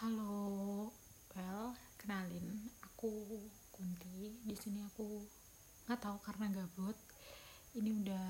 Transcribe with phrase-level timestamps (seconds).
[0.00, 0.88] Halo,
[1.36, 3.36] well, kenalin, aku
[3.68, 4.32] Kunti.
[4.48, 5.04] Di sini aku
[5.84, 6.96] nggak tahu karena gabut.
[7.76, 8.28] Ini udah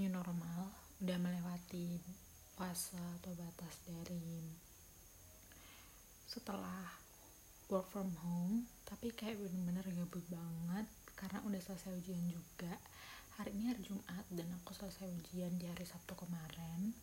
[0.00, 0.72] new normal,
[1.04, 2.00] udah melewati
[2.56, 4.56] fase atau batas dari
[6.24, 6.80] setelah
[7.68, 12.72] work from home, tapi kayak bener-bener gabut banget karena udah selesai ujian juga.
[13.36, 16.96] Hari ini hari Jumat dan aku selesai ujian di hari Sabtu kemarin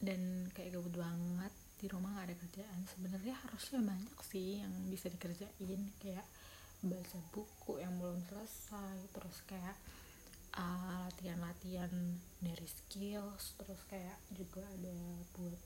[0.00, 2.80] dan kayak gabut banget di rumah gak ada kerjaan.
[2.92, 5.80] Sebenarnya harusnya banyak sih yang bisa dikerjain.
[5.96, 6.28] Kayak
[6.84, 8.96] baca buku yang belum selesai.
[9.16, 9.76] Terus kayak
[10.60, 11.88] uh, latihan-latihan
[12.44, 13.56] dari skills.
[13.56, 14.92] Terus kayak juga ada
[15.40, 15.60] buat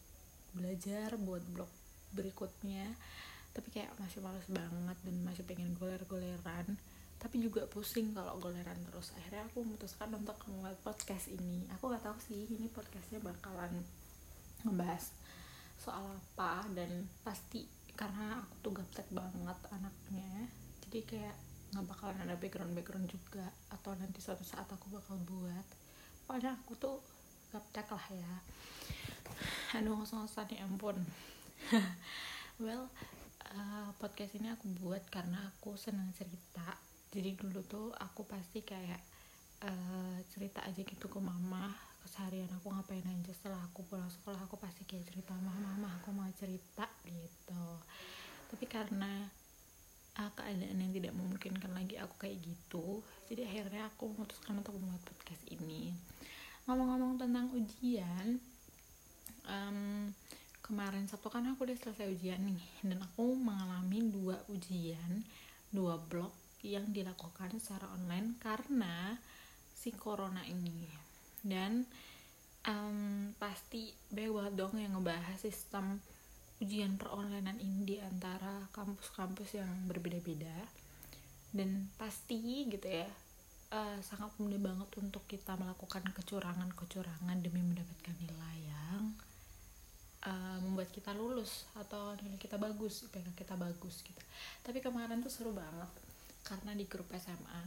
[0.54, 1.70] belajar buat blog
[2.14, 2.94] berikutnya.
[3.50, 6.78] Tapi kayak masih males banget dan masih pengen goler-goleran.
[7.18, 9.10] Tapi juga pusing kalau goleran terus.
[9.18, 11.66] Akhirnya aku memutuskan untuk membuat podcast ini.
[11.74, 13.82] Aku gak tahu sih ini podcastnya bakalan
[14.62, 15.10] ngebahas
[15.78, 20.50] soal apa dan pasti karena aku tuh gaptek banget anaknya
[20.94, 21.36] jadi kayak
[21.74, 25.66] nggak bakalan ada background background juga atau nanti suatu saat aku bakal buat.
[26.22, 27.02] Pokoknya aku tuh
[27.50, 28.34] gaptek lah ya.
[29.82, 30.94] Aduh ngos-ngosan ya ampun.
[32.62, 32.86] Well
[33.50, 36.78] uh, podcast ini aku buat karena aku senang cerita.
[37.10, 39.02] Jadi dulu tuh aku pasti kayak
[39.66, 44.60] uh, cerita aja gitu ke mama keseharian aku ngapain aja setelah aku pulang sekolah aku
[44.60, 47.64] pasti kayak cerita mama mama aku mau cerita gitu.
[48.52, 49.24] Tapi karena
[50.20, 55.02] uh, keadaan yang tidak memungkinkan lagi aku kayak gitu jadi akhirnya aku memutuskan untuk membuat
[55.08, 55.90] podcast ini.
[56.68, 58.40] Ngomong-ngomong tentang ujian
[59.48, 60.12] um,
[60.64, 65.24] kemarin Sabtu kan aku udah selesai ujian nih dan aku mengalami dua ujian
[65.68, 66.32] dua blok
[66.64, 69.12] yang dilakukan secara online karena
[69.76, 70.88] si corona ini
[71.44, 71.84] dan
[72.64, 76.00] um, pasti banyak banget dong yang ngebahas sistem
[76.58, 80.56] ujian peronlinean ini di antara kampus-kampus yang berbeda-beda
[81.54, 83.06] dan pasti gitu ya
[83.70, 89.12] uh, sangat mudah banget untuk kita melakukan kecurangan-kecurangan demi mendapatkan nilai yang
[90.24, 94.22] uh, membuat kita lulus atau nilai kita bagus, IPK kita bagus gitu.
[94.64, 95.90] Tapi kemarin tuh seru banget
[96.44, 97.62] karena di grup SMA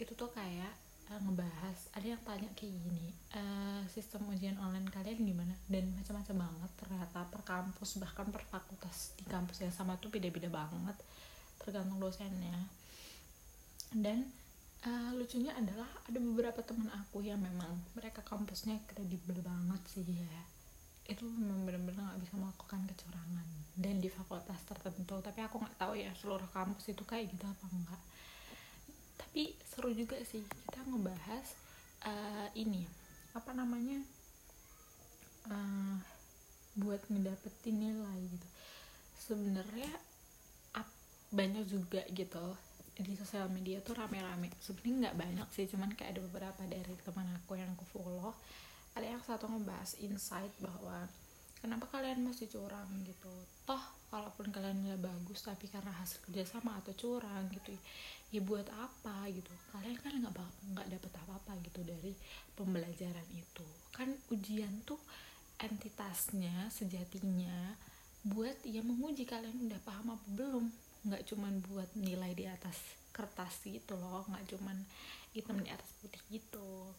[0.00, 0.72] itu tuh kayak
[1.10, 5.54] uh, ngebahas ada yang tanya kayak gini uh, sistem ujian online kalian gimana?
[5.66, 10.46] Dan macam-macam banget ternyata per kampus bahkan per fakultas di kampus yang sama tuh beda-beda
[10.46, 10.96] banget
[11.58, 12.54] tergantung dosennya.
[13.90, 14.30] Dan
[14.86, 20.42] uh, lucunya adalah ada beberapa teman aku yang memang mereka kampusnya kredibel banget sih ya.
[21.10, 23.46] Itu memang benar-benar nggak bisa melakukan kecurangan.
[23.74, 27.66] Dan di fakultas tertentu tapi aku nggak tahu ya seluruh kampus itu kayak gitu apa
[27.66, 28.02] enggak
[29.30, 31.46] tapi seru juga sih kita ngebahas
[32.02, 32.82] uh, ini
[33.30, 34.02] apa namanya
[35.46, 36.02] uh,
[36.74, 38.48] buat ngedapetin nilai gitu.
[39.30, 39.86] Sebenarnya
[41.30, 42.58] banyak juga gitu
[42.98, 44.50] di sosial media tuh rame-rame.
[44.58, 48.34] Sebenarnya nggak banyak sih cuman kayak ada beberapa dari teman aku yang aku follow.
[48.98, 51.06] Ada yang satu ngebahas insight bahwa
[51.62, 53.30] kenapa kalian masih curang gitu.
[53.62, 57.70] Toh kalaupun kalian nilai bagus tapi karena hasil kerjasama atau curang gitu
[58.34, 59.50] ya buat apa gitu?
[59.70, 60.34] Kalian kan nggak
[60.74, 62.12] nggak dapet apa apa gitu dari
[62.58, 63.66] pembelajaran itu.
[63.94, 64.98] Kan ujian tuh
[65.62, 67.78] entitasnya sejatinya
[68.26, 70.66] buat ya menguji kalian udah paham apa belum.
[71.06, 72.76] Nggak cuman buat nilai di atas
[73.10, 74.78] kertas gitu loh nggak cuman
[75.34, 76.94] hitam di atas putih gitu.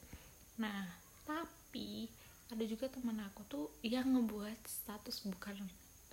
[0.59, 0.87] Nah
[1.23, 2.11] tapi
[2.51, 5.55] ada juga teman aku tuh yang ngebuat status bukan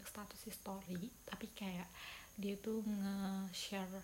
[0.09, 1.89] status story tapi kayak
[2.39, 4.01] dia tuh nge-share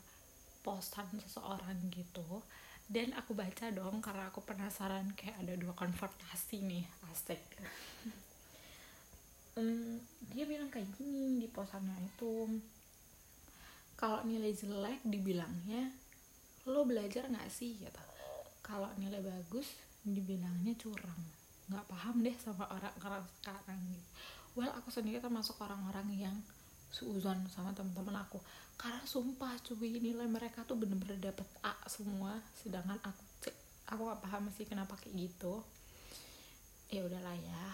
[0.60, 2.42] postan seseorang gitu.
[2.84, 7.41] Dan aku baca dong karena aku penasaran kayak ada dua konvertasi nih asik.
[9.54, 10.03] Um,
[10.34, 12.59] dia bilang kayak gini di posannya itu
[13.94, 15.94] kalau nilai jelek dibilangnya
[16.66, 17.78] lo belajar nggak sih?
[17.78, 18.03] Gitu.
[18.66, 21.22] Kalau nilai bagus dibilangnya curang.
[21.71, 23.78] Nggak paham deh sama orang-orang sekarang.
[23.94, 24.10] gitu
[24.54, 26.36] well aku sendiri termasuk orang-orang yang
[26.95, 28.39] suuzon sama teman-teman aku.
[28.78, 33.56] Karena sumpah cuy nilai mereka tuh bener-bener dapet A semua sedangkan aku cek
[33.91, 35.62] aku nggak paham sih kenapa kayak gitu.
[36.91, 37.65] Ya udahlah ya.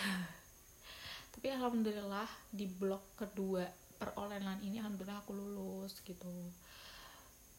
[1.32, 3.64] Tapi alhamdulillah di blok kedua
[3.96, 6.28] perolehan ini alhamdulillah aku lulus gitu.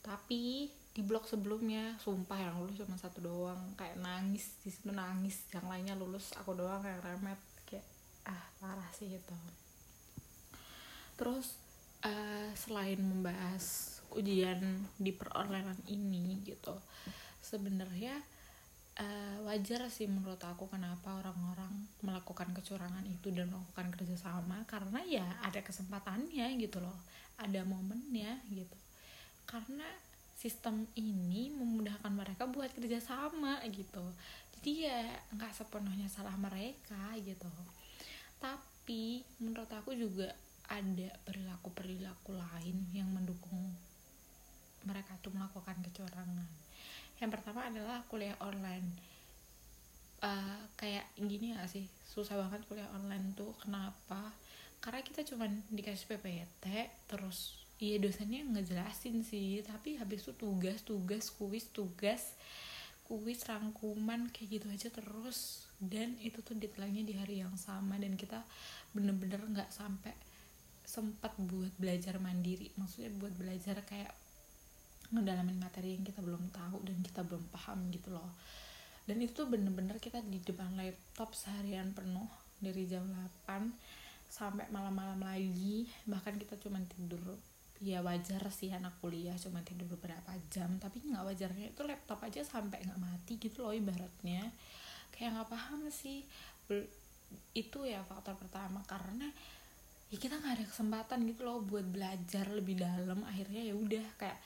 [0.01, 3.77] Tapi di blog sebelumnya sumpah yang lulus cuma satu doang.
[3.77, 5.45] Kayak nangis di situ nangis.
[5.53, 7.37] Yang lainnya lulus aku doang kayak remet
[8.27, 9.37] ah parah sih itu.
[11.17, 11.57] Terus
[12.05, 14.59] uh, selain membahas ujian
[14.99, 16.75] di perolehan ini gitu
[17.41, 18.19] sebenarnya
[18.99, 25.27] uh, wajar sih menurut aku kenapa orang-orang melakukan kecurangan itu dan melakukan kerjasama karena ya
[25.41, 26.95] ada kesempatannya gitu loh
[27.41, 28.77] ada momennya gitu.
[29.49, 29.87] Karena
[30.37, 34.05] sistem ini memudahkan mereka buat kerjasama gitu.
[34.57, 37.49] Jadi ya nggak sepenuhnya salah mereka gitu
[38.41, 40.33] tapi menurut aku juga
[40.65, 43.71] ada perilaku-perilaku lain yang mendukung
[44.81, 46.49] mereka tuh melakukan kecurangan.
[47.21, 48.89] Yang pertama adalah kuliah online.
[50.21, 51.85] Uh, kayak gini gak sih?
[52.09, 53.53] Susah banget kuliah online tuh.
[53.61, 54.33] Kenapa?
[54.81, 56.65] Karena kita cuman dikasih PPT
[57.05, 59.61] terus iya dosennya ngejelasin sih.
[59.61, 62.33] Tapi habis itu tugas tugas kuis tugas
[63.11, 65.67] kuis rangkuman kayak gitu aja terus.
[65.75, 67.99] Dan itu tuh deadline-nya di hari yang sama.
[67.99, 68.39] Dan kita
[68.95, 70.15] bener-bener nggak -bener sampai
[70.87, 72.71] sempat buat belajar mandiri.
[72.79, 74.15] Maksudnya buat belajar kayak
[75.11, 78.31] ngedalamin materi yang kita belum tahu dan kita belum paham gitu loh.
[79.03, 82.31] Dan itu tuh bener-bener kita di depan laptop seharian penuh.
[82.63, 83.03] Dari jam
[83.47, 85.91] 8 sampai malam-malam lagi.
[86.07, 87.19] Bahkan kita cuma tidur
[87.81, 92.45] ya wajar sih anak kuliah cuma tidur beberapa jam tapi nggak wajarnya itu laptop aja
[92.45, 94.53] sampai nggak mati gitu loh ibaratnya.
[95.09, 96.21] Kayak nggak paham sih.
[97.57, 98.85] Itu ya faktor pertama.
[98.85, 99.25] Karena
[100.13, 103.25] ya kita nggak ada kesempatan gitu loh buat belajar lebih dalam.
[103.25, 104.37] Akhirnya ya udah kayak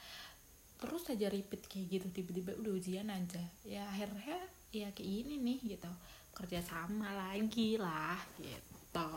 [0.80, 2.08] terus aja repeat kayak gitu.
[2.16, 3.44] Tiba-tiba udah ujian aja.
[3.68, 4.40] Ya akhirnya
[4.72, 5.92] ya kayak gini nih gitu.
[6.32, 9.12] Kerja sama lagi lah gitu.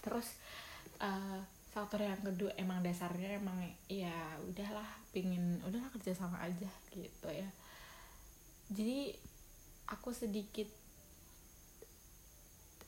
[0.00, 0.40] Terus
[1.04, 3.54] uh, faktor yang kedua emang dasarnya emang
[3.86, 7.46] ya udahlah pingin udahlah kerja sama aja gitu ya.
[8.74, 9.14] Jadi
[9.86, 10.66] aku sedikit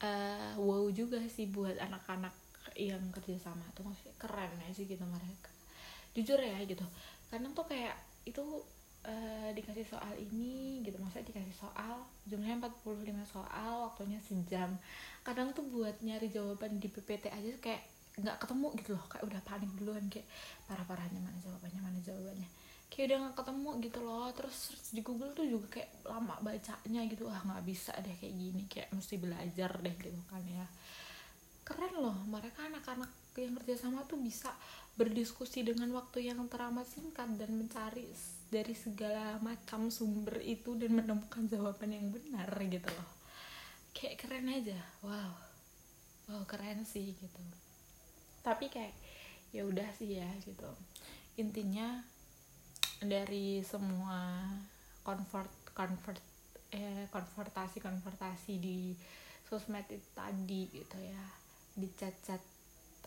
[0.02, 2.34] uh, wow juga sih buat anak-anak
[2.74, 3.62] yang kerja sama.
[3.78, 5.54] Tuh maksudnya keren ya sih gitu mereka.
[6.12, 6.82] Jujur ya gitu.
[7.30, 7.94] Kadang tuh kayak
[8.26, 8.42] itu
[9.06, 14.74] uh, dikasih soal ini gitu maksudnya dikasih soal jumlahnya 45 soal waktunya sejam.
[15.22, 19.40] Kadang tuh buat nyari jawaban di PPT aja kayak nggak ketemu gitu loh kayak udah
[19.42, 20.28] panik duluan kayak
[20.68, 22.48] parah parahnya mana jawabannya mana jawabannya.
[22.90, 24.58] Kayak udah nggak ketemu gitu loh terus
[24.90, 28.88] di Google tuh juga kayak lama bacanya gitu ah nggak bisa deh kayak gini kayak
[28.92, 30.66] mesti belajar deh gitu kan ya.
[31.64, 34.50] Keren loh mereka anak-anak yang kerja sama tuh bisa
[34.98, 38.10] berdiskusi dengan waktu yang teramat singkat dan mencari
[38.50, 43.10] dari segala macam sumber itu dan menemukan jawaban yang benar gitu loh.
[43.94, 45.32] Kayak keren aja wow.
[46.26, 47.40] Wow keren sih gitu
[48.40, 48.94] tapi kayak
[49.50, 50.68] ya udah sih ya gitu.
[51.36, 52.00] Intinya
[53.00, 54.44] dari semua
[55.04, 56.22] convert convert
[56.70, 58.94] eh konvertasi konvertasi di
[59.48, 61.24] sosmed itu tadi gitu ya
[61.74, 62.38] dicacat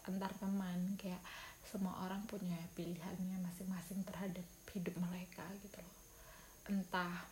[0.03, 1.21] antar teman kayak
[1.63, 4.43] semua orang punya pilihannya masing-masing terhadap
[4.75, 5.97] hidup mereka gitu loh.
[6.67, 7.23] Entah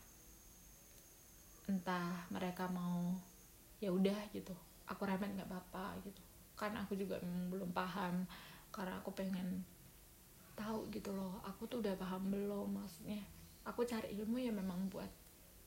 [1.68, 3.12] entah mereka mau
[3.84, 4.56] ya udah gitu.
[4.88, 6.31] Aku remet nggak apa-apa gitu
[6.62, 7.18] kan aku juga
[7.50, 8.30] belum paham
[8.70, 9.66] karena aku pengen
[10.54, 11.42] tahu gitu loh.
[11.42, 13.26] Aku tuh udah paham belum maksudnya
[13.66, 15.10] aku cari ilmu ya memang buat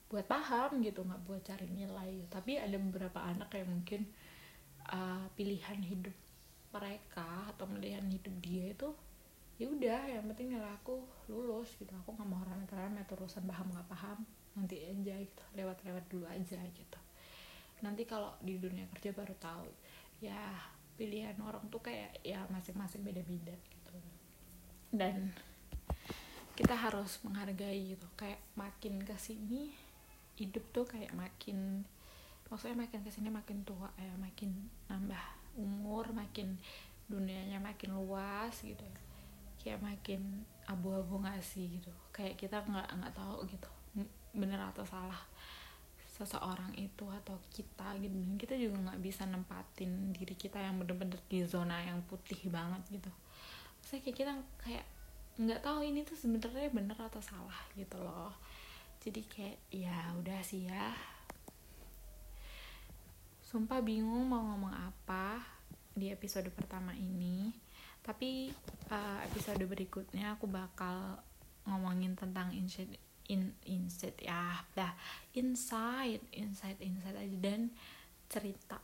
[0.07, 2.31] buat paham gitu nggak buat cari nilai.
[2.31, 4.07] Tapi ada beberapa anak yang mungkin
[4.87, 6.15] uh, pilihan hidup
[6.71, 8.91] mereka atau melihat hidup dia itu
[9.55, 11.91] ya udah yang penting nilai aku lulus gitu.
[12.07, 14.23] Aku nggak mau remet-remet urusan paham nggak paham
[14.55, 16.99] nanti aja gitu lewat-lewat dulu aja gitu.
[17.83, 19.67] Nanti kalau di dunia kerja baru tahu
[20.23, 20.55] ya
[20.95, 23.95] pilihan orang tuh kayak ya masing-masing beda-beda gitu.
[24.95, 25.35] Dan
[26.55, 29.75] kita harus menghargai gitu kayak makin ke sini
[30.39, 31.83] hidup tuh kayak makin
[32.47, 34.55] maksudnya makin ke sini makin tua ya makin
[34.87, 35.25] nambah
[35.59, 36.55] umur makin
[37.11, 38.83] dunianya makin luas gitu.
[39.59, 41.91] Kayak makin abu-abu nggak sih gitu.
[42.15, 43.69] Kayak kita nggak nggak tahu gitu
[44.35, 45.23] bener atau salah
[46.15, 48.15] seseorang itu atau kita gitu.
[48.15, 53.03] Dan kita juga nggak bisa nempatin diri kita yang bener-bener di zona yang putih banget
[53.03, 53.11] gitu.
[53.83, 54.87] Saya kayak kita kayak
[55.35, 58.31] nggak tahu ini tuh sebenarnya bener atau salah gitu loh.
[59.03, 60.95] Jadi kayak ya udah sih ya.
[63.43, 65.43] Sumpah bingung mau ngomong apa
[65.95, 67.51] di episode pertama ini.
[68.05, 68.55] Tapi
[68.95, 71.19] uh, episode berikutnya aku bakal
[71.65, 72.53] ngomongin tentang
[73.29, 74.93] in insight ya dah.
[75.37, 77.37] Insight insight insight aja.
[77.41, 77.73] Dan
[78.29, 78.81] cerita.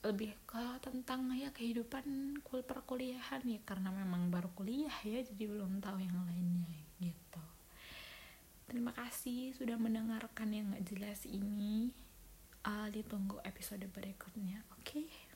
[0.00, 3.60] Lebih ke tentang ya kehidupan kul perkuliahan ya.
[3.64, 5.20] Karena memang baru kuliah ya.
[5.20, 7.44] Jadi belum tahu yang lainnya gitu.
[8.70, 11.92] Terima kasih sudah mendengarkan yang gak jelas ini.
[12.60, 14.84] Uh, ditunggu episode berikutnya oke?
[14.84, 15.29] okay?